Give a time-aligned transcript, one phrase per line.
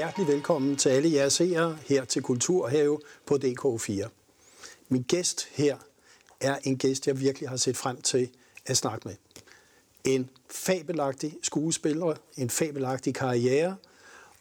[0.00, 4.08] hjertelig velkommen til alle jeres seere her til Kulturhave på DK4.
[4.88, 5.76] Min gæst her
[6.40, 8.30] er en gæst, jeg virkelig har set frem til
[8.66, 9.16] at snakke med.
[10.04, 13.76] En fabelagtig skuespiller, en fabelagtig karriere,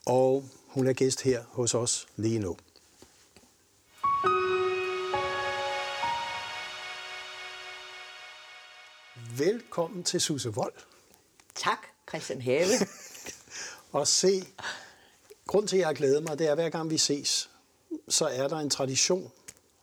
[0.05, 2.57] og hun er gæst her hos os lige nu.
[9.37, 10.73] Velkommen til Susse Vold.
[11.55, 12.67] Tak, Christian Have.
[13.91, 14.43] Og se,
[15.49, 17.49] grund til, at jeg glæder mig, det er, at hver gang vi ses,
[18.07, 19.31] så er der en tradition,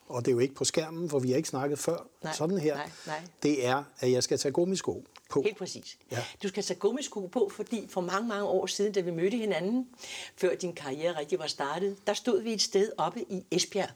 [0.08, 2.58] og det er jo ikke på skærmen, for vi har ikke snakket før, Nej, sådan
[2.58, 2.74] her.
[2.76, 3.22] nej, nej.
[3.42, 5.42] Det er, at jeg skal tage gummisko på.
[5.42, 5.98] Helt præcis.
[6.12, 6.24] Ja.
[6.42, 9.88] Du skal tage gummisko på, fordi for mange, mange år siden, da vi mødte hinanden,
[10.36, 13.90] før din karriere rigtig var startet, der stod vi et sted oppe i Esbjerg.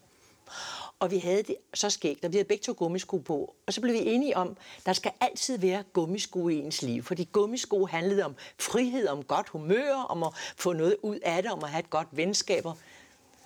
[1.00, 3.54] Og vi havde det så skægt, og vi havde begge to gummisko på.
[3.66, 4.56] Og så blev vi enige om,
[4.86, 7.02] der skal altid være gummisko i ens liv.
[7.02, 11.52] Fordi gummisko handlede om frihed, om godt humør, om at få noget ud af det,
[11.52, 12.72] om at have et godt venskaber.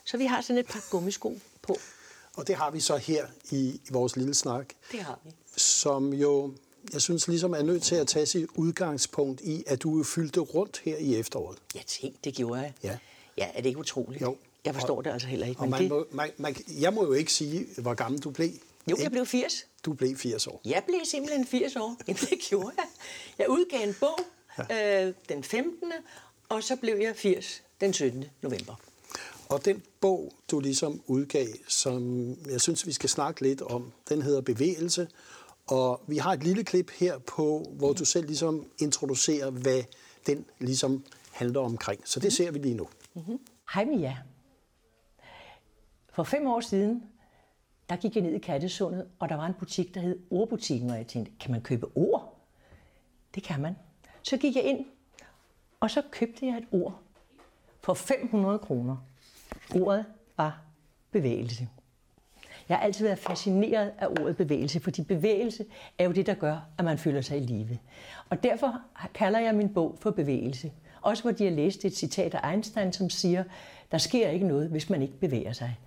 [0.05, 1.77] Så vi har sådan et par gummisko på.
[2.37, 5.31] Og det har vi så her i, i vores lille snak, Det har vi.
[5.57, 6.53] som jo,
[6.93, 10.41] jeg synes ligesom er nødt til at tage sit udgangspunkt i, at du jo fyldte
[10.41, 11.59] rundt her i efteråret.
[11.75, 12.73] Ja, tænk, det gjorde jeg.
[12.83, 12.99] Ja.
[13.39, 14.23] Ja, er det ikke utroligt?
[14.23, 14.37] Jo.
[14.65, 15.61] Jeg forstår det altså heller ikke.
[15.61, 15.91] Og Men man det...
[15.91, 18.51] må, man, man, jeg må jo ikke sige, hvor gammel du blev.
[18.91, 19.67] Jo, jeg blev 80.
[19.85, 20.61] Du blev 80 år.
[20.65, 21.97] Jeg blev simpelthen 80 år.
[22.09, 22.87] Jamen, det gjorde jeg.
[23.39, 24.19] Jeg udgav en bog
[24.59, 25.93] øh, den 15.
[26.49, 28.25] Og så blev jeg 80 den 17.
[28.43, 28.75] november.
[29.49, 34.23] Og den bog, du ligesom udgav, som jeg synes, vi skal snakke lidt om, den
[34.23, 35.09] hedder Bevægelse.
[35.67, 39.83] Og vi har et lille klip her på, hvor du selv ligesom introducerer, hvad
[40.27, 42.01] den ligesom handler omkring.
[42.05, 42.89] Så det ser vi lige nu.
[43.75, 44.17] Hej med jer.
[46.15, 47.03] For fem år siden,
[47.89, 50.97] der gik jeg ned i Kattesundet, og der var en butik, der hed Ordbutikken, og
[50.97, 52.39] jeg tænkte, kan man købe ord?
[53.35, 53.77] Det kan man.
[54.23, 54.87] Så gik jeg ind,
[55.81, 57.01] og så købte jeg et ord
[57.83, 58.97] for 500 kroner.
[59.75, 60.05] Ordet
[60.37, 60.63] var
[61.11, 61.69] bevægelse.
[62.69, 65.67] Jeg har altid været fascineret af ordet bevægelse, fordi bevægelse
[65.99, 67.79] er jo det, der gør, at man føler sig i live.
[68.31, 68.81] Og derfor
[69.15, 70.73] kalder jeg min bog for bevægelse.
[71.05, 73.45] Også fordi jeg læste et citat af Einstein, som siger,
[73.93, 75.79] der sker ikke noget, hvis man ikke bevæger sig.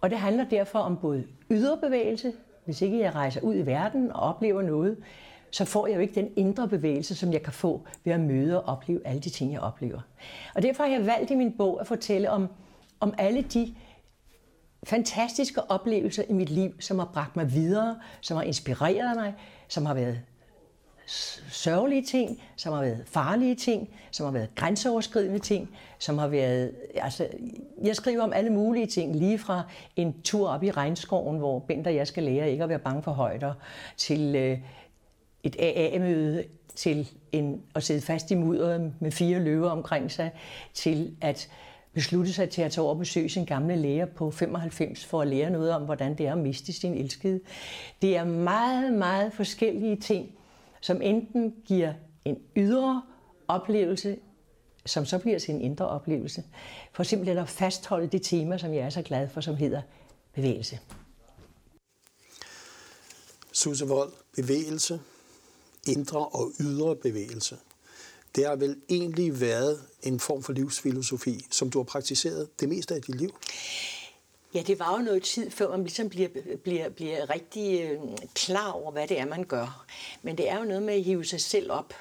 [0.00, 2.32] Og det handler derfor om både ydre bevægelse,
[2.64, 4.96] hvis ikke jeg rejser ud i verden og oplever noget,
[5.50, 8.62] så får jeg jo ikke den indre bevægelse, som jeg kan få ved at møde
[8.62, 10.00] og opleve alle de ting, jeg oplever.
[10.54, 12.48] Og derfor har jeg valgt i min bog at fortælle om,
[13.00, 13.74] om alle de
[14.84, 19.34] fantastiske oplevelser i mit liv, som har bragt mig videre, som har inspireret mig,
[19.68, 20.20] som har været
[21.06, 26.72] sørgelige ting, som har været farlige ting, som har været grænseoverskridende ting, som har været...
[26.94, 27.28] Altså,
[27.82, 29.62] jeg skriver om alle mulige ting, lige fra
[29.96, 33.02] en tur op i regnskoven, hvor Bent og jeg skal lære ikke at være bange
[33.02, 33.54] for højder,
[33.96, 34.58] til øh,
[35.42, 36.44] et AA-møde,
[36.74, 40.30] til en, at sidde fast i mudderet med fire løver omkring sig,
[40.74, 41.48] til at
[41.92, 45.28] beslutte sig til at tage over og besøge sin gamle læger på 95 for at
[45.28, 47.40] lære noget om, hvordan det er at miste sin elskede.
[48.02, 50.30] Det er meget, meget forskellige ting,
[50.84, 53.02] som enten giver en ydre
[53.48, 54.16] oplevelse,
[54.86, 56.44] som så bliver til en indre oplevelse,
[56.92, 59.82] for simpelthen at fastholde det tema, som jeg er så glad for, som hedder
[60.34, 60.78] bevægelse.
[63.52, 65.00] Susse Vold, bevægelse,
[65.88, 67.56] indre og ydre bevægelse.
[68.36, 72.94] Det har vel egentlig været en form for livsfilosofi, som du har praktiseret det meste
[72.94, 73.30] af dit liv?
[74.54, 76.28] Ja, det var jo noget tid, før man ligesom bliver,
[76.64, 78.00] bliver, bliver rigtig øh,
[78.34, 79.86] klar over, hvad det er, man gør.
[80.22, 81.94] Men det er jo noget med at hive sig selv op.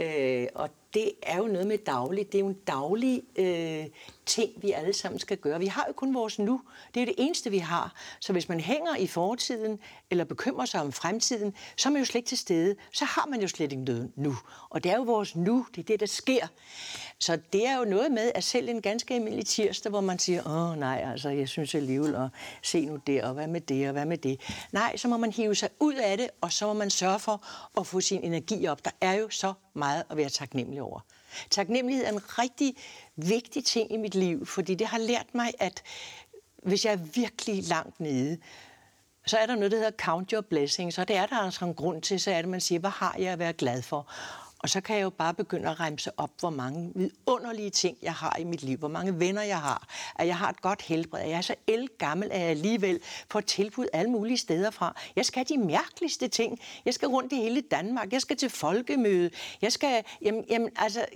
[0.00, 2.32] Øh, og det er jo noget med dagligt.
[2.32, 3.86] Det er jo en daglig øh,
[4.26, 5.58] ting, vi alle sammen skal gøre.
[5.58, 6.60] Vi har jo kun vores nu.
[6.94, 7.94] Det er jo det eneste, vi har.
[8.20, 9.78] Så hvis man hænger i fortiden,
[10.10, 12.76] eller bekymrer sig om fremtiden, så er man jo slet ikke til stede.
[12.92, 14.36] Så har man jo slet ikke noget nu.
[14.70, 15.66] Og det er jo vores nu.
[15.74, 16.46] Det er det, der sker.
[17.18, 20.46] Så det er jo noget med, at selv en ganske almindelig tirsdag, hvor man siger,
[20.46, 22.28] åh nej, altså, jeg synes alligevel, og
[22.62, 24.40] se nu der, og hvad med det, og hvad med det.
[24.72, 27.44] Nej, så må man hive sig ud af det, og så må man sørge for
[27.80, 28.84] at få sin energi op.
[28.84, 31.00] Der er jo så meget at være taknemmelig over.
[31.50, 32.76] Taknemmelighed er en rigtig
[33.16, 35.82] vigtig ting i mit liv, fordi det har lært mig, at
[36.62, 38.38] hvis jeg er virkelig langt nede,
[39.26, 41.74] så er der noget, der hedder count your blessings, og det er der altså en
[41.74, 44.10] grund til, så er det, at man siger, hvad har jeg at være glad for?
[44.66, 48.12] Og så kan jeg jo bare begynde at remse op, hvor mange vidunderlige ting, jeg
[48.12, 51.20] har i mit liv, hvor mange venner jeg har, at jeg har et godt helbred,
[51.20, 54.96] at jeg er så elgammel, at jeg alligevel får tilbud alle mulige steder fra.
[55.16, 56.58] Jeg skal have de mærkeligste ting.
[56.84, 58.12] Jeg skal rundt i hele Danmark.
[58.12, 59.30] Jeg skal til folkemøde.
[59.62, 61.06] Jeg skal, jamen, jamen, altså,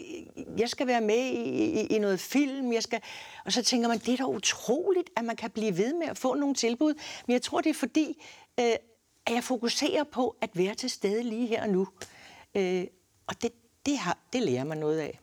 [0.58, 2.73] jeg skal være med i, i, i noget film.
[2.73, 3.00] Jeg skal...
[3.44, 6.19] Og så tænker man, det er da utroligt, at man kan blive ved med at
[6.19, 6.94] få nogle tilbud.
[7.26, 8.23] Men jeg tror, det er fordi,
[8.61, 8.73] øh,
[9.26, 11.88] at jeg fokuserer på at være til stede lige her og nu.
[12.55, 12.85] Øh,
[13.31, 13.53] og det,
[13.87, 15.21] det, har, det lærer man noget af.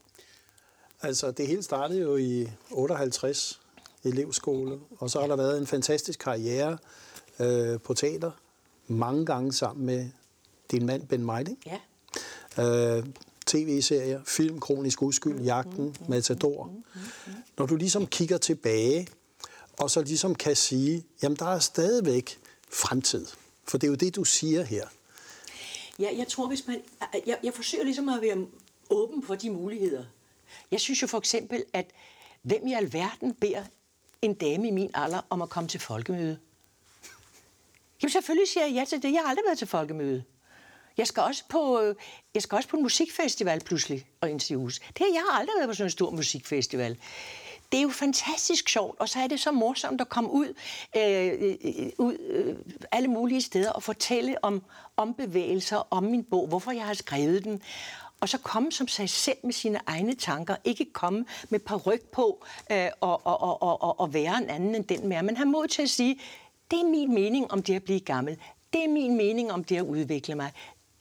[1.02, 3.62] Altså, det hele startede jo i 58
[4.04, 6.78] elevskole, og så har der været en fantastisk karriere
[7.40, 8.32] øh, på teater,
[8.88, 10.10] mange gange sammen med
[10.72, 11.60] din mand Ben Meiding.
[11.66, 11.80] Ja.
[12.64, 13.06] Øh,
[13.46, 16.72] tv-serier, film, Kronisk Uskyld, Jagten, Matador.
[17.58, 19.08] Når du ligesom kigger tilbage,
[19.80, 22.40] og så ligesom kan sige, jamen der er stadigvæk
[22.70, 23.26] fremtid.
[23.68, 24.88] For det er jo det, du siger her.
[26.00, 26.82] Ja, jeg tror, hvis man...
[27.26, 28.48] Jeg, jeg forsøger ligesom at være
[28.90, 30.06] åben for de muligheder.
[30.72, 31.92] Jeg synes jo for eksempel, at
[32.42, 33.64] hvem i alverden beder
[34.22, 36.40] en dame i min alder om at komme til folkemøde?
[38.02, 39.14] Jamen selvfølgelig siger jeg ja til det.
[39.14, 40.24] Jeg har aldrig været til folkemøde.
[40.98, 41.96] Jeg skal også på, øh,
[42.34, 44.80] jeg skal også på en musikfestival pludselig og interviews.
[44.80, 46.98] Det, jeg aldrig været på sådan en stor musikfestival.
[47.72, 50.54] Det er jo fantastisk sjovt, og så er det så morsomt at komme ud,
[50.98, 52.56] øh, øh, ud øh,
[52.92, 54.64] alle mulige steder og fortælle om,
[54.98, 57.62] om bevægelser, om min bog, hvorfor jeg har skrevet den.
[58.20, 60.56] Og så komme som sig selv med sine egne tanker.
[60.64, 64.76] Ikke komme med par ryg på øh, og, og, og, og, og være en anden
[64.76, 65.24] end den mere.
[65.24, 66.20] Men have mod til at sige,
[66.72, 68.38] det er min mening om det at blive gammel.
[68.74, 70.52] Det er min mening om det at udvikle mig.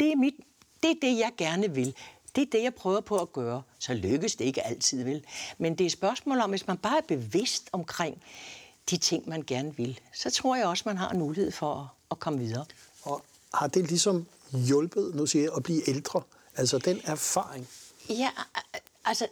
[0.00, 0.34] Det er, mit,
[0.82, 1.94] det, er det, jeg gerne vil.
[2.36, 3.62] Det er det, jeg prøver på at gøre.
[3.78, 5.24] Så lykkes det ikke altid, vel?
[5.58, 8.22] Men det er et spørgsmål om, hvis man bare er bevidst omkring
[8.90, 12.18] de ting, man gerne vil, så tror jeg også, man har en mulighed for at,
[12.18, 12.64] komme videre.
[13.02, 13.22] Og
[13.54, 16.22] har det ligesom hjulpet, nu siger jeg, at blive ældre?
[16.56, 17.68] Altså den erfaring?
[18.08, 18.30] Ja,
[19.04, 19.26] altså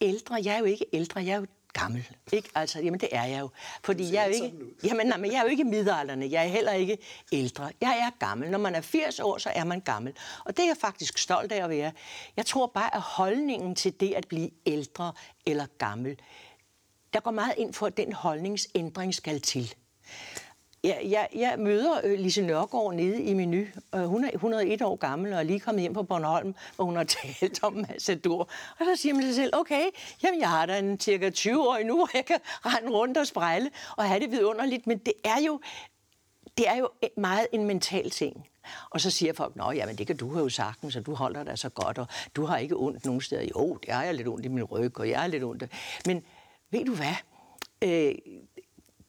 [0.00, 1.46] ældre, jeg er jo ikke ældre, jeg er jo
[1.80, 2.08] gammel.
[2.32, 2.48] Ikke?
[2.54, 3.48] Altså, jamen det er jeg jo.
[3.84, 6.48] Fordi jeg er jo ikke, jamen, nej, men jeg er jo ikke midalderne, jeg er
[6.48, 6.98] heller ikke
[7.32, 7.70] ældre.
[7.80, 8.50] Jeg er gammel.
[8.50, 10.12] Når man er 80 år, så er man gammel.
[10.44, 11.92] Og det er jeg faktisk stolt af at være.
[12.36, 15.12] Jeg tror bare, at holdningen til det at blive ældre
[15.46, 16.18] eller gammel,
[17.12, 19.74] der går meget ind for, at den holdningsændring skal til.
[20.84, 23.64] Jeg, jeg, jeg møder øh, Lise Nørgaard nede i Menu.
[23.94, 26.96] Øh, hun er 101 år gammel og er lige kommet hjem på Bornholm, hvor hun
[26.96, 27.04] har
[27.40, 28.48] talt om Massador.
[28.78, 29.84] Og så siger man sig selv, okay,
[30.22, 33.26] jamen jeg har da en cirka 20 år nu, hvor jeg kan rende rundt og
[33.26, 34.86] sprejle og have det vidunderligt.
[34.86, 35.60] Men det er jo,
[36.58, 38.48] det er jo øh, meget en mental ting.
[38.90, 41.44] Og så siger folk, at jamen det kan du have jo sagtens, så du holder
[41.44, 42.06] dig så godt, og
[42.36, 43.42] du har ikke ondt nogen steder.
[43.42, 45.64] Jo, det har jeg lidt ondt i min ryg, og jeg har lidt ondt.
[46.06, 46.24] Men
[46.70, 47.14] ved du hvad?
[47.82, 48.14] Øh,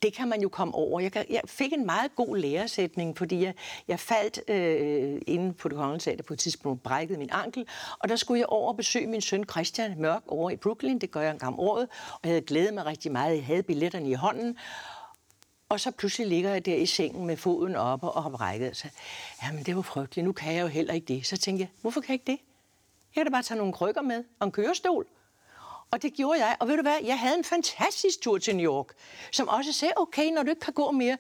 [0.01, 0.99] det kan man jo komme over.
[0.99, 3.53] Jeg, jeg fik en meget god læresætning, fordi jeg,
[3.87, 7.67] jeg faldt øh, inde på det kongelige teater på et tidspunkt, brækkede min ankel,
[7.99, 10.99] og der skulle jeg over og besøge min søn Christian Mørk over i Brooklyn.
[10.99, 13.35] Det gør jeg en gang om året, og jeg havde glædet mig rigtig meget.
[13.35, 14.57] Jeg havde billetterne i hånden,
[15.69, 18.77] og så pludselig ligger jeg der i sengen med foden oppe og har brækket.
[18.77, 18.91] sig.
[19.43, 21.25] jamen det var frygteligt, nu kan jeg jo heller ikke det.
[21.25, 22.39] Så tænkte jeg, hvorfor kan jeg ikke det?
[23.15, 25.07] Jeg kan da bare tage nogle krykker med og en kørestol.
[25.91, 26.57] Og det gjorde jeg.
[26.59, 28.87] Og ved du hvad, jeg havde en fantastisk tur til New York,
[29.31, 31.17] som også sagde, okay, når du ikke kan gå mere,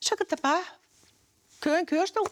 [0.00, 0.62] så kan du bare
[1.60, 2.28] køre en kørestol.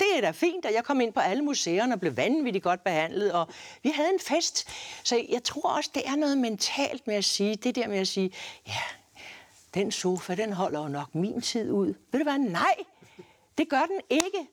[0.00, 2.84] Det er da fint, at jeg kom ind på alle museerne og blev vanvittigt godt
[2.84, 3.48] behandlet, og
[3.82, 4.68] vi havde en fest.
[5.04, 8.08] Så jeg tror også, det er noget mentalt med at sige, det der med at
[8.08, 8.30] sige,
[8.66, 8.82] ja,
[9.74, 11.86] den sofa, den holder jo nok min tid ud.
[11.86, 12.74] Ved du hvad, nej,
[13.58, 14.48] det gør den ikke.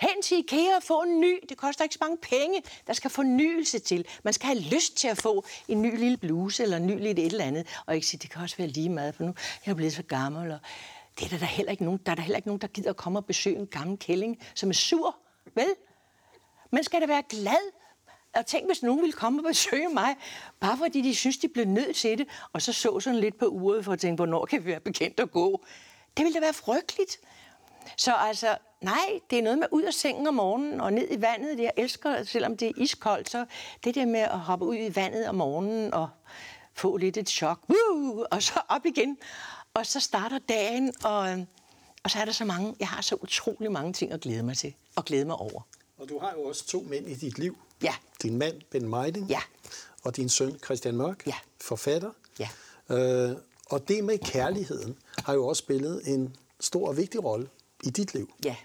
[0.00, 1.38] Hen til IKEA og få en ny.
[1.48, 2.62] Det koster ikke så mange penge.
[2.86, 4.06] Der skal fornyelse til.
[4.22, 7.22] Man skal have lyst til at få en ny lille bluse eller en ny lille
[7.22, 7.66] et eller andet.
[7.86, 9.34] Og ikke sige, det kan også være lige meget, for nu
[9.66, 10.50] jeg er blevet så gammel.
[10.50, 10.58] Og
[11.18, 12.90] det er der, der, heller ikke nogen, der er der heller ikke nogen, der gider
[12.90, 15.16] at komme og besøge en gammel kælling, som er sur.
[15.54, 15.74] Vel?
[16.70, 17.72] Man skal da være glad.
[18.34, 20.16] Og tænk, hvis nogen ville komme og besøge mig,
[20.60, 23.46] bare fordi de synes, de blev nødt til det, og så så sådan lidt på
[23.46, 25.64] uret for at tænke, hvornår kan vi være bekendt at gå.
[26.16, 27.18] Det ville da være frygteligt.
[27.96, 31.20] Så altså, nej, det er noget med ud af sengen om morgenen og ned i
[31.20, 31.58] vandet.
[31.58, 33.46] Jeg elsker, selvom det er iskoldt, så
[33.84, 36.08] det der med at hoppe ud i vandet om morgenen og
[36.74, 39.18] få lidt et chok, uh, og så op igen.
[39.74, 41.46] Og så starter dagen, og,
[42.04, 44.56] og så er der så mange, jeg har så utrolig mange ting at glæde mig
[44.56, 45.62] til, og glæde mig over.
[45.98, 47.58] Og du har jo også to mænd i dit liv.
[47.82, 47.94] Ja.
[48.22, 49.26] Din mand, Ben Meiding.
[49.26, 49.40] Ja.
[50.04, 51.26] Og din søn, Christian Mørk.
[51.26, 51.34] Ja.
[51.60, 52.10] Forfatter.
[52.38, 52.48] Ja.
[52.90, 57.48] Øh, og det med kærligheden har jo også spillet en stor og vigtig rolle
[57.84, 58.34] i dit liv.
[58.44, 58.56] Ja.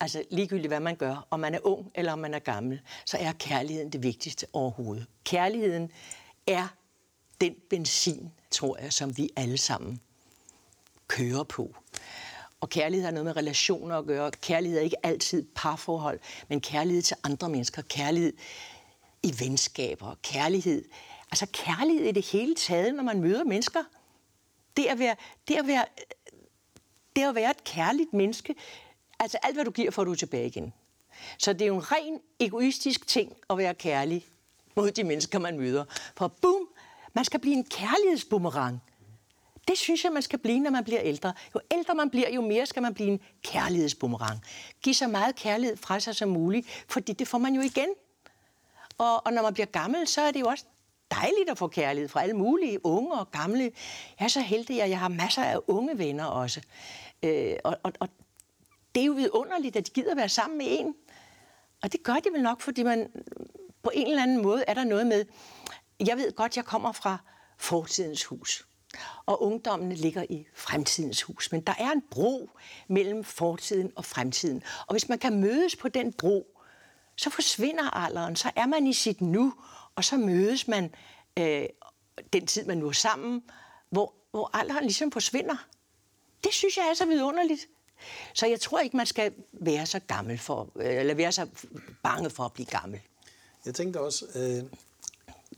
[0.00, 3.16] Altså ligegyldigt hvad man gør, om man er ung eller om man er gammel, så
[3.20, 5.06] er kærligheden det vigtigste overhovedet.
[5.24, 5.90] Kærligheden
[6.46, 6.68] er
[7.40, 10.00] den benzin, tror jeg, som vi alle sammen
[11.08, 11.74] kører på.
[12.60, 14.30] Og kærlighed har noget med relationer at gøre.
[14.30, 17.82] Kærlighed er ikke altid parforhold, men kærlighed til andre mennesker.
[17.82, 18.32] Kærlighed
[19.22, 20.14] i venskaber.
[20.22, 20.84] Kærlighed.
[21.30, 23.84] Altså kærlighed i det hele taget, når man møder mennesker.
[24.76, 25.16] Det at være,
[25.48, 25.84] det at være,
[27.16, 28.54] det at være et kærligt menneske.
[29.18, 30.72] Altså alt, hvad du giver, får du tilbage igen.
[31.38, 34.26] Så det er jo en ren egoistisk ting at være kærlig
[34.76, 35.84] mod de mennesker, man møder.
[36.16, 36.68] For boom,
[37.12, 38.82] man skal blive en kærlighedsbumerang.
[39.68, 41.32] Det synes jeg, man skal blive, når man bliver ældre.
[41.54, 44.40] Jo ældre man bliver, jo mere skal man blive en kærlighedsbumerang.
[44.82, 47.88] Giv så meget kærlighed fra sig som muligt, fordi det får man jo igen.
[48.98, 50.64] Og, og når man bliver gammel, så er det jo også
[51.10, 53.72] dejligt at få kærlighed fra alle mulige, unge og gamle.
[54.18, 56.60] Jeg er så heldig, at jeg har masser af unge venner også.
[57.22, 58.08] Øh, og, og, og
[58.94, 60.94] det er jo vidunderligt, at de gider være sammen med en.
[61.82, 63.10] Og det gør de vel nok, fordi man
[63.82, 65.24] på en eller anden måde er der noget med...
[66.06, 67.18] Jeg ved godt, jeg kommer fra
[67.58, 68.66] fortidens hus
[69.26, 71.52] og ungdommen ligger i fremtidens hus.
[71.52, 72.50] Men der er en bro
[72.88, 74.62] mellem fortiden og fremtiden.
[74.86, 76.60] Og hvis man kan mødes på den bro,
[77.16, 79.54] så forsvinder alderen, så er man i sit nu,
[79.96, 80.94] og så mødes man
[81.38, 81.64] øh,
[82.32, 83.42] den tid, man nu er sammen,
[83.90, 85.66] hvor, hvor alderen ligesom forsvinder.
[86.44, 87.68] Det synes jeg er så vidunderligt.
[88.34, 91.46] Så jeg tror ikke, man skal være så gammel for, øh, eller være så
[92.02, 93.00] bange for at blive gammel.
[93.66, 94.62] Jeg tænkte også, øh,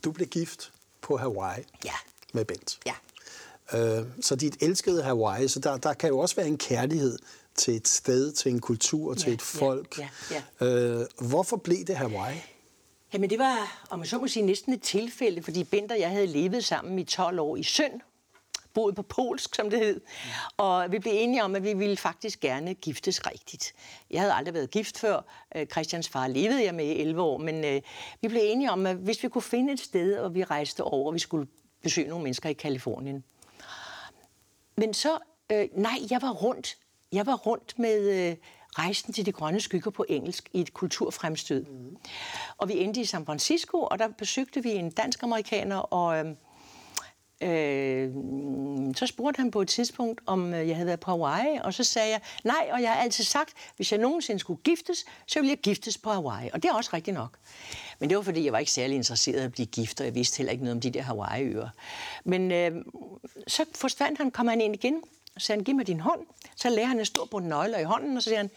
[0.05, 1.93] du blev gift på Hawaii ja.
[2.33, 2.79] med Bent.
[2.87, 2.95] Ja.
[3.79, 7.19] Øh, så dit elskede Hawaii, så der, der kan jo også være en kærlighed
[7.55, 9.99] til et sted, til en kultur, til Ja, et folk.
[9.99, 10.09] ja,
[10.61, 12.37] ja, Øh, hvorfor blev det Hawaii?
[13.12, 16.11] Jamen det var, om man så må sige, næsten et tilfælde, fordi Bent og jeg
[16.11, 18.02] havde levet sammen i 12 år i Søn,
[18.75, 20.00] boet på polsk, som det hed.
[20.57, 23.73] Og vi blev enige om, at vi ville faktisk gerne giftes rigtigt.
[24.11, 25.21] Jeg havde aldrig været gift før.
[25.57, 27.83] Øh, Christians far levede jeg med i 11 år, men øh,
[28.21, 31.07] vi blev enige om, at hvis vi kunne finde et sted, og vi rejste over,
[31.07, 31.49] og vi skulle
[31.83, 33.25] besøge nogle mennesker i Kalifornien.
[34.76, 35.19] Men så,
[35.52, 36.76] øh, nej, jeg var rundt.
[37.12, 38.37] Jeg var rundt med øh,
[38.79, 41.64] Rejsen til de grønne skygger på engelsk i et kulturfremstød.
[41.64, 41.97] Mm.
[42.59, 46.35] Og vi endte i San Francisco, og der besøgte vi en dansk-amerikaner, og øh,
[47.43, 48.11] øh,
[48.97, 51.85] så spurgte han på et tidspunkt, om øh, jeg havde været på Hawaii, og så
[51.85, 55.50] sagde jeg, nej, og jeg har altid sagt, hvis jeg nogensinde skulle giftes, så ville
[55.50, 56.50] jeg giftes på Hawaii.
[56.52, 57.38] Og det er også rigtigt nok.
[57.99, 60.14] Men det var, fordi jeg var ikke særlig interesseret i at blive gift, og jeg
[60.14, 61.69] vidste heller ikke noget om de der Hawaii-øer.
[62.25, 62.73] Men øh,
[63.47, 65.02] så forsvandt han, kom han ind igen,
[65.39, 66.27] så sagde han, giv mig din hånd.
[66.57, 68.51] Så lagde han en stor bundt nøgler i hånden, og så sagde han,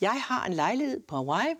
[0.00, 1.54] jeg har en lejlighed på Hawaii.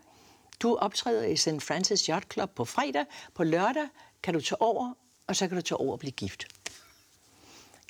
[0.60, 1.62] Du optræder i St.
[1.62, 3.04] Francis Yacht Club på fredag.
[3.34, 3.88] På lørdag
[4.22, 4.92] kan du tage over,
[5.26, 6.46] og så kan du tage over og blive gift.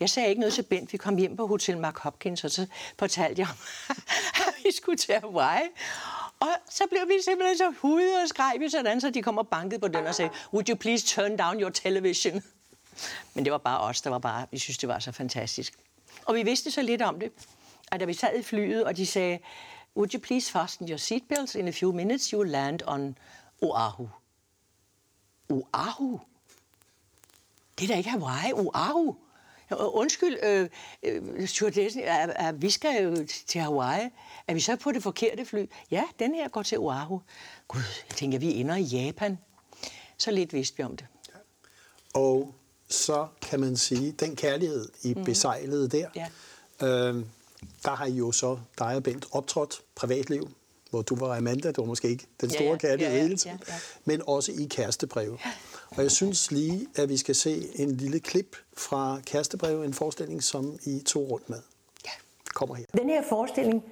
[0.00, 0.93] Jeg sagde ikke noget til Bent.
[0.93, 2.67] Vi kom hjem på Hotel Mark Hopkins, og så
[2.99, 3.49] fortalte jeg
[4.47, 5.69] at vi skulle til Hawaii.
[6.40, 9.49] Og så blev vi simpelthen så hude og skreg vi sådan, så de kom og
[9.49, 12.43] bankede på den og sagde, would you please turn down your television?
[13.35, 15.75] Men det var bare os, der var bare, vi synes, det var så fantastisk.
[16.28, 17.32] Og vi vidste så lidt om det,
[17.92, 19.38] at da vi sad i flyet, og de sagde,
[19.97, 21.54] would you please fasten your seatbelts?
[21.54, 23.18] In a few minutes you will land on
[23.62, 24.08] Oahu.
[25.49, 26.20] Oahu?
[27.78, 29.16] Det er da ikke Hawaii, Oahu.
[29.70, 30.68] Undskyld, øh,
[31.02, 34.08] øh, stewardessen, er, er, vi skal jo til Hawaii.
[34.47, 35.66] Er vi så på det forkerte fly?
[35.90, 37.23] Ja, den her går til Oahu.
[37.68, 39.38] Gud, jeg tænker, vi ender i Japan.
[40.18, 41.06] Så lidt vidste vi om det.
[41.28, 41.38] Ja.
[42.20, 42.54] Og
[42.88, 45.25] så kan man sige, den kærlighed, I mm.
[45.25, 46.26] besejlede der, Ja.
[46.83, 47.25] øh,
[47.85, 50.49] der har I jo så, dig og Bent, optrådt privatliv,
[50.90, 52.76] hvor du var Amanda, det var måske ikke den Ja, store ja.
[52.76, 53.78] kærlighed Ja, ja, hele tiden, ja, ja.
[54.04, 55.38] men også i kærestebreve.
[55.97, 60.42] Og jeg synes lige, at vi skal se en lille klip fra Kærestebreve, en forestilling,
[60.42, 61.59] som I tog rundt med.
[62.04, 62.11] Ja.
[62.54, 62.85] Kommer her.
[62.99, 63.85] Den her forestilling,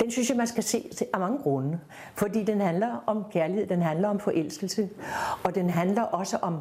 [0.00, 1.80] den synes jeg, man skal se af mange grunde.
[2.16, 4.88] Fordi den handler om kærlighed, den handler om forelskelse,
[5.44, 6.58] og den handler også om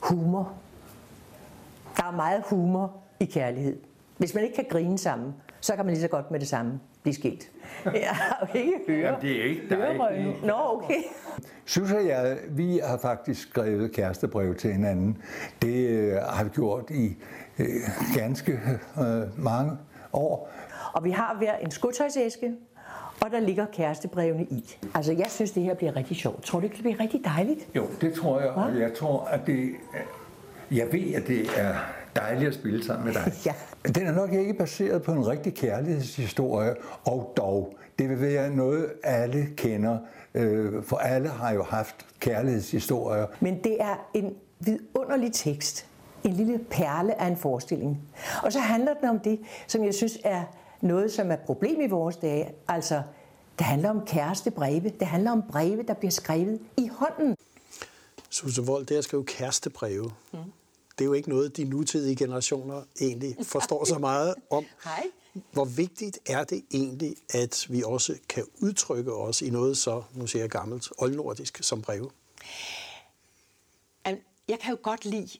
[0.00, 0.52] humor.
[2.10, 3.76] Der er meget humor i kærlighed.
[4.18, 6.80] Hvis man ikke kan grine sammen, så kan man lige så godt med det samme
[7.02, 7.50] blive skilt.
[7.84, 8.98] Jeg har jo ikke høre.
[9.00, 10.36] Jamen, det er ikke dig.
[10.44, 10.94] Nå, okay.
[11.64, 15.18] Synes jeg, vi har faktisk skrevet kærestebrev til hinanden.
[15.62, 17.16] Det øh, har vi gjort i
[17.58, 17.66] øh,
[18.16, 18.52] ganske
[19.00, 19.72] øh, mange
[20.12, 20.50] år.
[20.92, 22.52] Og vi har hver en skotøjsæske,
[23.24, 24.76] og der ligger kærestebrevene i.
[24.94, 26.42] Altså, jeg synes, det her bliver rigtig sjovt.
[26.42, 27.68] Tror du ikke, det bliver rigtig dejligt?
[27.76, 28.80] Jo, det tror jeg, og Hva?
[28.80, 29.58] jeg tror, at det...
[29.58, 31.74] øh, Jeg ved, at det er
[32.16, 33.32] dejligt at spille sammen med dig.
[33.46, 33.54] Ja.
[33.94, 36.74] Den er nok ikke baseret på en rigtig kærlighedshistorie,
[37.04, 39.98] og dog, det vil være noget, alle kender,
[40.34, 43.26] øh, for alle har jo haft kærlighedshistorier.
[43.40, 45.86] Men det er en vidunderlig tekst.
[46.24, 48.00] En lille perle af en forestilling.
[48.42, 50.42] Og så handler den om det, som jeg synes er
[50.80, 52.52] noget, som er et problem i vores dage.
[52.68, 53.02] Altså,
[53.58, 54.92] det handler om kærestebreve.
[55.00, 57.36] Det handler om breve, der bliver skrevet i hånden.
[58.30, 60.38] Susse Vold, det at skrive kærestebreve, mm.
[61.00, 64.64] Det er jo ikke noget, de nutidige generationer egentlig forstår så meget om.
[64.84, 65.06] Hej.
[65.52, 70.26] Hvor vigtigt er det egentlig, at vi også kan udtrykke os i noget så, nu
[70.26, 72.10] siger jeg gammelt, oldnordisk som breve?
[74.48, 75.38] Jeg kan jo godt lide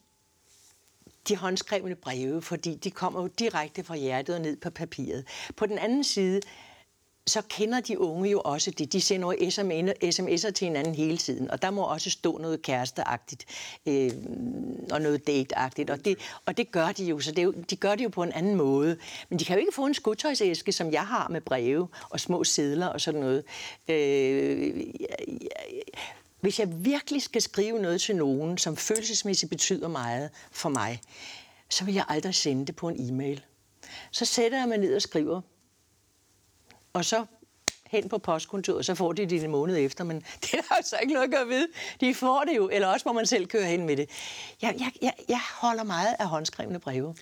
[1.28, 5.26] de håndskrevne breve, fordi de kommer jo direkte fra hjertet og ned på papiret.
[5.56, 6.40] På den anden side,
[7.30, 8.92] så kender de unge jo også det.
[8.92, 9.32] De sender jo
[10.10, 13.46] sms'er til hinanden hele tiden, og der må også stå noget kæresteagtigt
[13.86, 14.10] øh,
[14.90, 17.76] og noget dateagtigt, og det, og det gør de jo, så det er jo, de
[17.76, 18.96] gør det jo på en anden måde.
[19.28, 22.44] Men de kan jo ikke få en skudtøjsæske, som jeg har med breve og små
[22.44, 23.44] sedler og sådan noget.
[23.88, 24.86] Øh,
[26.40, 31.00] hvis jeg virkelig skal skrive noget til nogen, som følelsesmæssigt betyder meget for mig,
[31.70, 33.44] så vil jeg aldrig sende det på en e-mail.
[34.10, 35.40] Så sætter jeg mig ned og skriver,
[36.92, 37.26] og så
[37.90, 41.14] hen på postkontoret, så får de det en måned efter, men det er altså ikke
[41.14, 41.68] noget at gøre ved.
[42.00, 44.10] De får det jo, eller også må man selv køre hen med det.
[44.62, 47.14] Jeg, jeg, jeg, jeg holder meget af håndskrevne breve.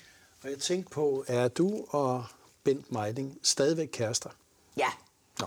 [0.43, 2.25] Og jeg tænkte på, er du og
[2.65, 4.31] Bent Meiding stadigvæk kærester?
[4.77, 4.89] Ja.
[5.41, 5.47] Nå.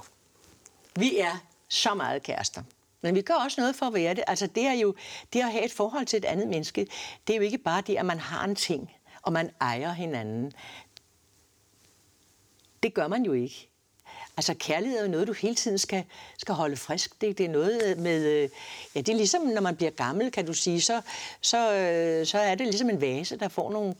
[0.95, 2.63] Vi er så meget kærester.
[3.01, 4.23] Men vi gør også noget for at være det.
[4.27, 4.95] Altså det er jo
[5.33, 6.87] det at have et forhold til et andet menneske.
[7.27, 10.53] Det er jo ikke bare det, at man har en ting, og man ejer hinanden.
[12.83, 13.70] Det gør man jo ikke.
[14.37, 16.03] Altså kærlighed er jo noget, du hele tiden skal,
[16.37, 17.21] skal holde frisk.
[17.21, 18.49] Det, det er noget med, øh,
[18.95, 21.01] ja det er ligesom, når man bliver gammel, kan du sige, så,
[21.41, 23.95] så, øh, så er det ligesom en vase, der får nogle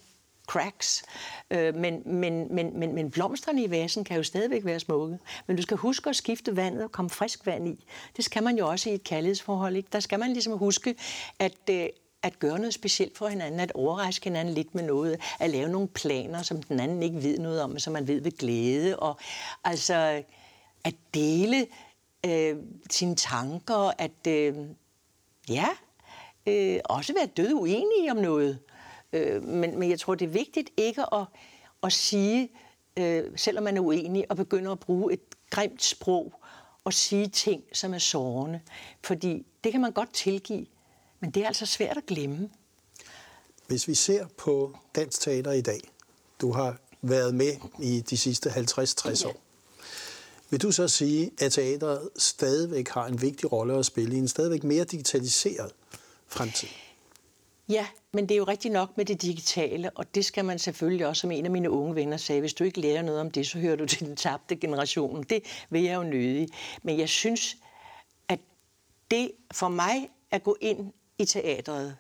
[0.48, 1.04] cracks.
[1.52, 5.18] Øh, men, men, men, men, men blomsterne i vasen kan jo stadigvæk være smukke.
[5.48, 7.86] Men du skal huske at skifte vandet og komme frisk vand i.
[8.16, 9.76] Det skal man jo også i et kærlighedsforhold.
[9.76, 9.90] Ikke?
[9.92, 10.96] Der skal man ligesom huske,
[11.40, 11.88] at, øh,
[12.24, 15.88] at gøre noget specielt for hinanden, at overraske hinanden lidt med noget, at lave nogle
[15.88, 19.20] planer, som den anden ikke ved noget om, som man ved ved glæde, og
[19.64, 20.24] altså
[20.84, 21.68] at dele
[22.26, 22.56] øh,
[22.90, 24.56] sine tanker, at øh,
[25.50, 25.68] ja,
[26.48, 28.60] øh, også være død uenige om noget.
[29.14, 31.26] Øh, men, men jeg tror, det er vigtigt ikke at,
[31.84, 32.50] at sige,
[33.00, 36.34] øh, selvom man er uenig, og begynde at bruge et grimt sprog
[36.84, 38.62] og sige ting, som er sårende.
[39.04, 40.66] Fordi det kan man godt tilgive,
[41.22, 42.50] men det er altså svært at glemme.
[43.68, 45.82] Hvis vi ser på dansk teater i dag,
[46.42, 49.36] du har været med i de sidste 50-60 år.
[50.50, 54.28] Vil du så sige, at teateret stadigvæk har en vigtig rolle at spille i en
[54.28, 55.72] stadigvæk mere digitaliseret
[56.28, 56.68] fremtid?
[57.70, 61.08] Ja, men det er jo rigtigt nok med det digitale, og det skal man selvfølgelig
[61.08, 63.48] også, som en af mine unge venner sagde, hvis du ikke lærer noget om det,
[63.48, 65.24] så hører du til den tabte generation.
[65.24, 66.50] Det vil jeg jo nødig.
[66.84, 67.58] Men jeg synes,
[68.28, 68.40] at
[69.12, 71.98] det for mig at gå ind i teatret.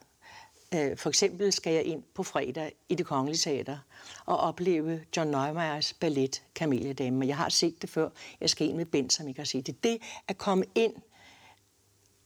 [0.73, 3.77] Øh, for eksempel skal jeg ind på fredag i det kongelige teater
[4.25, 7.27] og opleve John Neumeyers ballet Kameliedame.
[7.27, 8.09] Jeg har set det før.
[8.41, 9.83] Jeg skal ind med Bent, som I kan se det.
[9.83, 10.93] Det at komme ind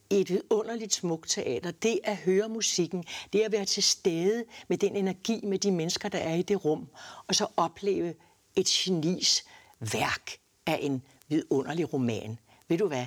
[0.09, 3.03] i et vidunderligt smukt teater, det at høre musikken,
[3.33, 6.65] det at være til stede med den energi, med de mennesker, der er i det
[6.65, 6.87] rum,
[7.27, 8.13] og så opleve
[8.55, 9.45] et genis
[9.79, 10.31] værk
[10.65, 12.39] af en vidunderlig roman.
[12.67, 13.05] Ved du hvad?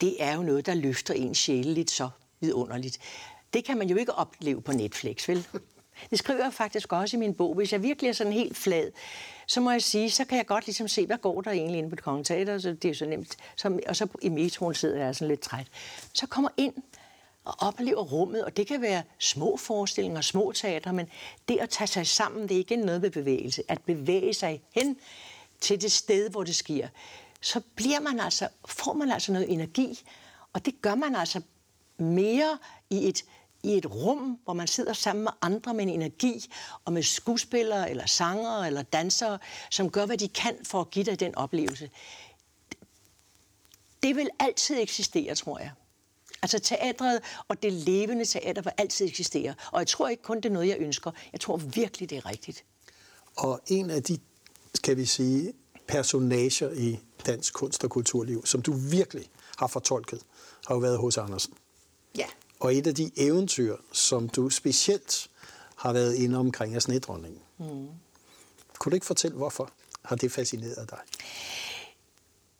[0.00, 2.08] Det er jo noget, der løfter en sjæleligt så
[2.42, 2.98] vidunderligt.
[3.54, 5.46] Det kan man jo ikke opleve på Netflix, vel?
[6.10, 7.54] Det skriver jeg faktisk også i min bog.
[7.54, 8.90] Hvis jeg virkelig er sådan helt flad,
[9.46, 11.90] så må jeg sige, så kan jeg godt ligesom se, hvad går der egentlig inde
[11.90, 13.36] på det kongelige teater, så det er så nemt.
[13.56, 15.66] Så, og så i metroen sidder jeg sådan lidt træt.
[16.12, 16.74] Så kommer ind
[17.44, 21.08] og oplever rummet, og det kan være små forestillinger, små teater, men
[21.48, 23.62] det at tage sig sammen, det er ikke noget ved bevægelse.
[23.68, 24.96] At bevæge sig hen
[25.60, 26.88] til det sted, hvor det sker,
[27.40, 30.00] så bliver man altså, får man altså noget energi,
[30.52, 31.40] og det gør man altså
[32.02, 32.58] mere
[32.90, 33.24] i et,
[33.62, 36.52] i et rum, hvor man sidder sammen med andre med en energi,
[36.84, 39.38] og med skuespillere, eller sangere, eller dansere,
[39.70, 41.90] som gør, hvad de kan for at give dig den oplevelse.
[44.02, 45.70] Det vil altid eksistere, tror jeg.
[46.42, 49.54] Altså teatret og det levende teater vil altid eksistere.
[49.72, 51.10] Og jeg tror ikke kun, det er noget, jeg ønsker.
[51.32, 52.64] Jeg tror virkelig, det er rigtigt.
[53.36, 54.18] Og en af de,
[54.74, 55.52] skal vi sige,
[55.88, 59.26] personager i dansk kunst og kulturliv, som du virkelig
[59.58, 60.20] har fortolket,
[60.66, 61.54] har jo været hos Andersen.
[62.18, 62.26] Ja.
[62.60, 65.30] Og et af de eventyr, som du specielt
[65.76, 67.40] har været inde omkring, er snedronningen.
[67.58, 67.88] Mm.
[68.78, 69.70] Kunne du ikke fortælle, hvorfor
[70.04, 70.98] har det fascineret dig?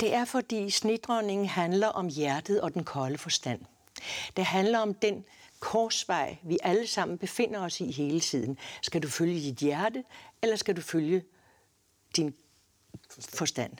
[0.00, 3.60] Det er, fordi snedronningen handler om hjertet og den kolde forstand.
[4.36, 5.24] Det handler om den
[5.60, 8.58] korsvej, vi alle sammen befinder os i hele tiden.
[8.82, 10.04] Skal du følge dit hjerte,
[10.42, 11.24] eller skal du følge
[12.16, 12.34] din
[13.20, 13.72] forstand.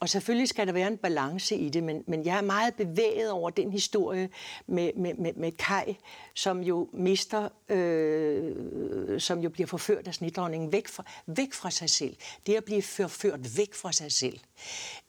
[0.00, 3.30] Og selvfølgelig skal der være en balance i det, men, men jeg er meget bevæget
[3.30, 4.28] over den historie
[4.66, 5.98] med, med, med, med Kai,
[6.34, 11.90] som jo mister, øh, som jo bliver forført af snitdronningen væk fra, væk fra sig
[11.90, 12.16] selv.
[12.46, 14.40] Det at blive forført væk fra sig selv.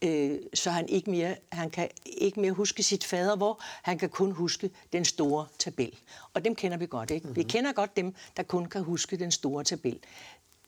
[0.02, 4.10] Øh, så han ikke mere, han kan ikke mere huske sit fader, hvor han kan
[4.10, 5.98] kun huske den store tabel.
[6.34, 7.24] Og dem kender vi godt, ikke?
[7.24, 7.36] Mm-hmm.
[7.36, 7.50] Vi mhm.
[7.50, 10.00] kender godt dem, der kun kan huske den store tabel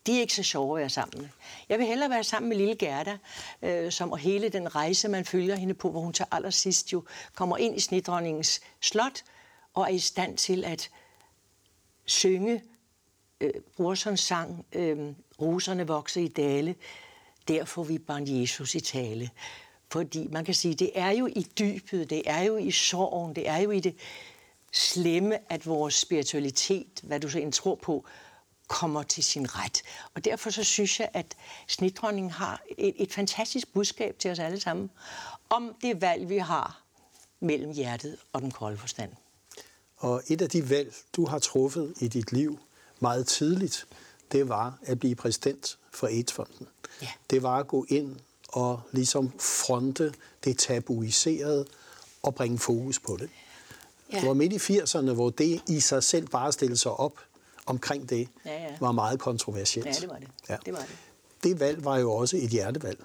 [0.09, 1.29] de er ikke så sjove at være sammen med.
[1.69, 3.17] Jeg vil hellere være sammen med lille Gerda,
[3.61, 7.03] øh, som og hele den rejse, man følger hende på, hvor hun til allersidst jo
[7.35, 9.23] kommer ind i snedronningens slot
[9.73, 10.89] og er i stand til at
[12.05, 12.63] synge
[13.41, 16.75] øh, Brorsons sang øh, Roserne vokser i dale,
[17.47, 19.29] der får vi barn Jesus i tale.
[19.91, 23.47] Fordi man kan sige, det er jo i dybet, det er jo i sorgen, det
[23.47, 23.95] er jo i det
[24.71, 28.05] slemme, at vores spiritualitet, hvad du så end tror på,
[28.69, 29.81] kommer til sin ret.
[30.13, 31.35] Og derfor så synes jeg, at
[31.67, 34.89] snitdronningen har et, et fantastisk budskab til os alle sammen
[35.49, 36.81] om det valg, vi har
[37.39, 39.11] mellem hjertet og den kolde forstand.
[39.97, 42.59] Og et af de valg, du har truffet i dit liv
[42.99, 43.87] meget tidligt,
[44.31, 46.67] det var at blive præsident for AIDS-fonden.
[47.01, 47.07] Ja.
[47.29, 48.15] Det var at gå ind
[48.47, 51.65] og ligesom fronte det tabuiserede
[52.21, 53.29] og bringe fokus på det.
[54.11, 54.19] Ja.
[54.19, 57.19] Det var midt i 80'erne, hvor det i sig selv bare stille sig op
[57.65, 58.75] omkring det, Ja, ja.
[58.79, 59.87] var meget kontroversielt.
[59.87, 60.27] Ja, det var det.
[60.49, 60.57] Ja.
[60.65, 60.97] det, var det.
[61.43, 62.99] Det valg var jo også et hjertevalg.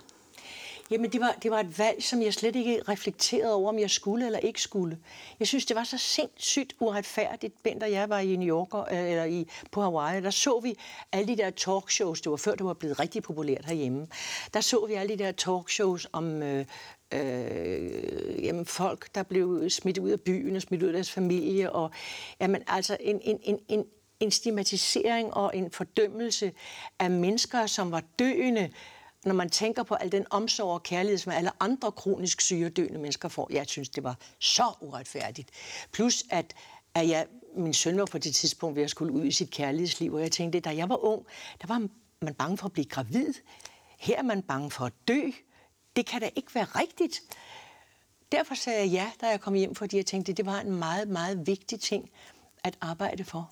[0.91, 3.91] Jamen, det var, det var et valg, som jeg slet ikke reflekterede over, om jeg
[3.91, 4.99] skulle eller ikke skulle.
[5.41, 7.63] Jeg synes, det var så sindssygt uretfærdigt.
[7.63, 10.75] Bent og jeg var i New York, øh, eller i, på Hawaii, der så vi
[11.13, 12.21] alle de der talkshows.
[12.21, 14.07] Det var før, det var blevet rigtig populært herhjemme.
[14.55, 16.65] Der så vi alle de der talkshows om øh,
[17.13, 21.73] øh, jamen, folk, der blev smidt ud af byen og smidt ud af deres familie.
[21.73, 21.91] Og,
[22.41, 23.85] jamen, altså en, en, en, en,
[24.25, 26.53] en stigmatisering og en fordømmelse
[26.99, 28.71] af mennesker, som var døende,
[29.25, 32.77] når man tænker på al den omsorg og kærlighed, som alle andre kronisk syge og
[32.77, 33.49] døende mennesker får.
[33.53, 35.51] Jeg synes, det var så uretfærdigt.
[35.93, 36.55] Plus, at,
[36.95, 40.15] at jeg, min søn var på det tidspunkt ved at skulle ud i sit kærlighedsliv,
[40.15, 41.27] og jeg tænkte, da jeg var ung,
[41.63, 41.89] der var
[42.21, 43.35] man bange for at blive gravid.
[43.99, 45.21] Her er man bange for at dø.
[45.97, 47.23] Det kan da ikke være rigtigt.
[48.33, 51.09] Derfor sagde jeg ja, da jeg kom hjem, fordi jeg tænkte, det var en meget,
[51.09, 52.11] meget vigtig ting
[52.65, 53.51] at arbejde for.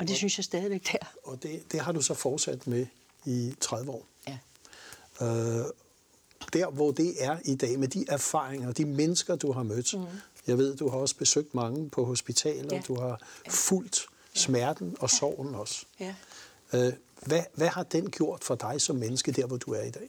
[0.00, 0.98] Og det synes jeg stadigvæk der.
[1.24, 2.86] Og det, det har du så fortsat med
[3.26, 4.06] i 30 år.
[4.28, 4.38] Ja.
[5.26, 5.64] Øh,
[6.52, 9.94] der, hvor det er i dag, med de erfaringer, de mennesker, du har mødt.
[9.94, 10.04] Mm.
[10.46, 12.76] Jeg ved, du har også besøgt mange på hospitaler.
[12.76, 12.82] Ja.
[12.88, 14.00] Du har fulgt
[14.34, 15.84] smerten og sorgen også.
[16.00, 16.14] Ja.
[16.72, 16.92] Øh,
[17.26, 20.08] hvad, hvad har den gjort for dig som menneske, der hvor du er i dag?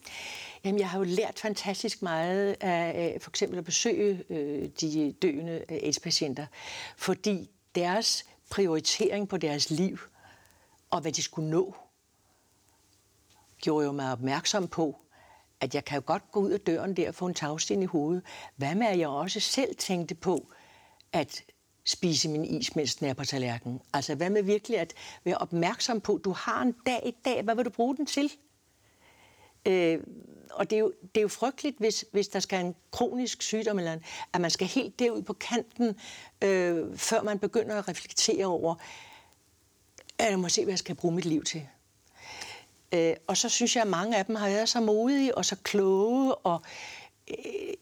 [0.64, 5.64] Jamen, jeg har jo lært fantastisk meget af for eksempel at besøge øh, de døende
[5.70, 6.46] øh, AIDS-patienter,
[6.98, 10.00] fordi deres prioritering på deres liv
[10.92, 11.76] og hvad de skulle nå,
[13.62, 14.98] gjorde jo mig opmærksom på,
[15.60, 17.86] at jeg kan jo godt gå ud af døren der og få en tagsten i
[17.86, 18.24] hovedet.
[18.56, 20.52] Hvad med, at jeg også selv tænkte på
[21.14, 21.44] at
[21.86, 23.82] spise min is, mens den er på tallerkenen?
[23.94, 27.44] Altså, hvad med virkelig at være opmærksom på, at du har en dag i dag,
[27.44, 28.32] hvad vil du bruge den til?
[29.66, 30.00] Øh,
[30.52, 33.80] og det er, jo, det er jo frygteligt, hvis, hvis der skal en kronisk sygdom,
[33.80, 35.96] eller en, at man skal helt derud på kanten,
[36.42, 38.76] øh, før man begynder at reflektere over,
[40.18, 41.68] at jeg må se, hvad jeg skal bruge mit liv til.
[42.92, 45.56] Øh, og så synes jeg, at mange af dem har været så modige og så
[45.64, 46.62] kloge, og
[47.28, 47.36] øh,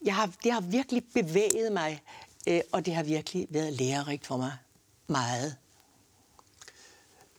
[0.04, 2.02] jeg har, det har virkelig bevæget mig,
[2.48, 4.52] øh, og det har virkelig været lærerigt for mig.
[5.06, 5.56] Meget.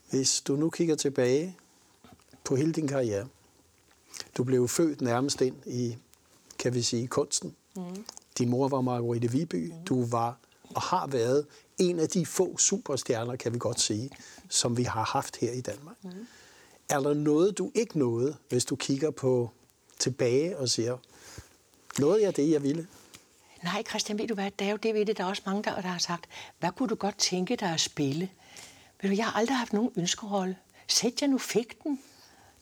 [0.09, 1.57] Hvis du nu kigger tilbage
[2.43, 3.27] på hele din karriere,
[4.37, 5.97] du blev født nærmest ind i,
[6.59, 7.55] kan vi sige, kunsten.
[7.75, 8.05] Mm.
[8.37, 9.71] Din mor var Margrethe Viby.
[9.71, 9.85] Mm.
[9.85, 10.37] Du var
[10.75, 11.45] og har været
[11.77, 14.09] en af de få superstjerner, kan vi godt sige,
[14.49, 15.95] som vi har haft her i Danmark.
[16.03, 16.27] Mm.
[16.89, 19.51] Er der noget, du ikke nåede, hvis du kigger på
[19.99, 20.97] tilbage og siger,
[21.99, 22.87] nåede jeg det, jeg ville?
[23.63, 25.63] Nej, Christian, ved du hvad, det er jo det ved det, der er også mange,
[25.63, 26.25] der, der har sagt,
[26.59, 28.29] hvad kunne du godt tænke dig at spille?
[29.01, 30.55] Ved du, jeg har aldrig haft nogen ønskerolle.
[30.87, 31.99] Sæt jeg nu fik den.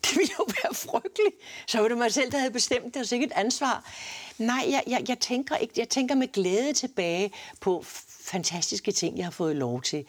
[0.09, 1.35] Det ville jo være frygteligt.
[1.67, 3.91] Så var det mig selv, der havde bestemt det, og sikkert ansvar.
[4.37, 7.83] Nej, jeg, jeg, jeg, tænker ikke, jeg tænker med glæde tilbage på
[8.23, 10.05] fantastiske ting, jeg har fået lov til.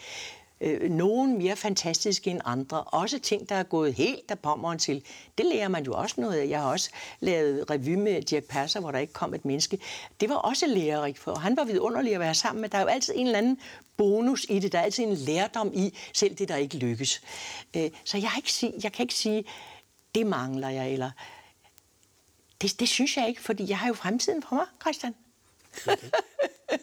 [0.61, 2.83] Øh, nogen mere fantastiske end andre.
[2.83, 5.05] Også ting, der er gået helt der pommeren til.
[5.39, 6.49] Det lærer man jo også noget af.
[6.49, 9.79] Jeg har også lavet revy med Dirk Passer, hvor der ikke kom et menneske.
[10.21, 11.35] Det var også lærerigt for.
[11.35, 12.69] Han var vidunderlig at være sammen med.
[12.69, 13.59] Der er jo altid en eller anden
[13.97, 14.73] bonus i det.
[14.73, 17.23] Der er altid en lærdom i selv det, der ikke lykkes.
[17.77, 19.45] Øh, så jeg, har ikke sige, jeg kan ikke sige,
[20.15, 21.11] det mangler jeg, eller...
[22.63, 25.15] Det, det synes jeg ikke, fordi jeg har jo fremtiden for mig, Christian.
[25.87, 26.11] Okay.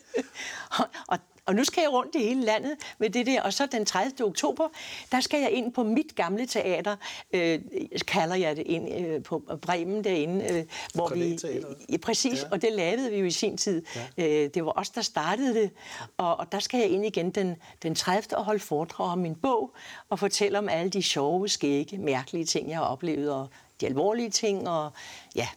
[0.80, 3.66] og, og, og nu skal jeg rundt i hele landet med det der, og så
[3.66, 4.26] den 30.
[4.26, 4.68] oktober,
[5.12, 6.96] der skal jeg ind på mit gamle teater,
[7.34, 7.60] øh,
[8.08, 11.40] kalder jeg det, ind øh, på Bremen derinde, øh, hvor vi...
[11.90, 12.50] Ja, præcis, ja.
[12.52, 13.86] og det lavede vi jo i sin tid.
[14.18, 14.44] Ja.
[14.44, 15.72] Øh, det var os, der startede det,
[16.18, 18.38] og, og der skal jeg ind igen den, den 30.
[18.38, 19.76] og holde foredrag om min bog,
[20.10, 23.50] og fortælle om alle de sjove, skægge, mærkelige ting, jeg har oplevet, og
[23.82, 24.92] de alvorlige ting, og
[25.36, 25.48] ja.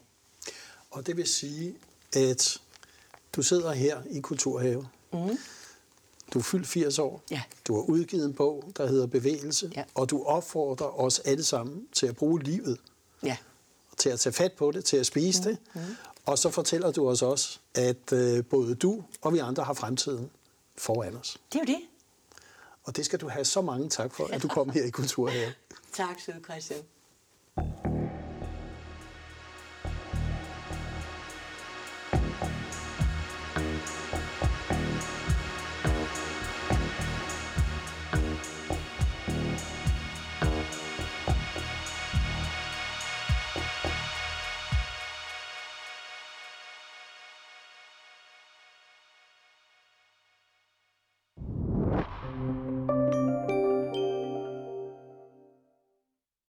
[0.90, 1.74] Og det vil sige,
[2.16, 2.58] at
[3.32, 4.88] du sidder her i Kulturhave.
[5.12, 5.38] Mm.
[6.34, 7.22] Du er fyldt 80 år.
[7.30, 7.42] Ja.
[7.66, 9.72] Du har udgivet en bog, der hedder Bevægelse.
[9.76, 9.84] Ja.
[9.94, 12.78] Og du opfordrer os alle sammen til at bruge livet.
[13.22, 13.36] Ja.
[13.96, 15.44] Til at tage fat på det, til at spise mm.
[15.44, 15.58] det.
[15.74, 15.96] Mm.
[16.26, 20.30] Og så fortæller du os også, at øh, både du og vi andre har fremtiden
[20.78, 21.36] foran os.
[21.52, 21.80] Det er jo det.
[22.84, 25.52] Og det skal du have så mange tak for, at du kom her i Kulturhave.
[25.92, 26.80] tak, søde Christian.